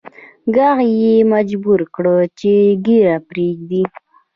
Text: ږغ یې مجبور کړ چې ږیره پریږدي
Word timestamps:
ږغ 0.53 0.77
یې 0.99 1.15
مجبور 1.33 1.79
کړ 1.95 2.05
چې 2.39 2.51
ږیره 2.85 3.15
پریږدي 3.29 3.83